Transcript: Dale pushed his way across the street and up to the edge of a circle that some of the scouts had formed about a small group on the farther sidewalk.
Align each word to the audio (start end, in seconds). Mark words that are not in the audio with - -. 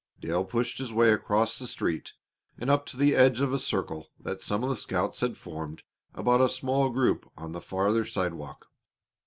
Dale 0.19 0.43
pushed 0.45 0.79
his 0.79 0.91
way 0.91 1.13
across 1.13 1.59
the 1.59 1.67
street 1.67 2.13
and 2.57 2.71
up 2.71 2.87
to 2.87 2.97
the 2.97 3.13
edge 3.13 3.39
of 3.39 3.53
a 3.53 3.59
circle 3.59 4.07
that 4.19 4.41
some 4.41 4.63
of 4.63 4.69
the 4.71 4.75
scouts 4.75 5.19
had 5.21 5.37
formed 5.37 5.83
about 6.15 6.41
a 6.41 6.49
small 6.49 6.89
group 6.89 7.31
on 7.37 7.51
the 7.51 7.61
farther 7.61 8.03
sidewalk. 8.03 8.65